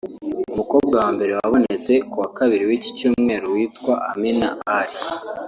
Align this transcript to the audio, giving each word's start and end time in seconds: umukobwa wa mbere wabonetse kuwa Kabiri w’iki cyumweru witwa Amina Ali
umukobwa 0.53 0.93
wa 1.03 1.09
mbere 1.15 1.31
wabonetse 1.37 1.93
kuwa 2.09 2.27
Kabiri 2.37 2.63
w’iki 2.69 2.89
cyumweru 2.97 3.45
witwa 3.55 3.93
Amina 4.11 4.49
Ali 4.77 4.95